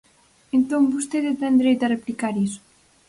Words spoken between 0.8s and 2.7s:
vostede ten dereito a replicar iso.